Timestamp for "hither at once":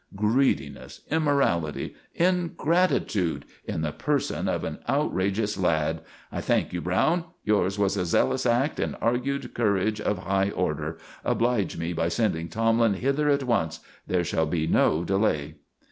12.95-13.79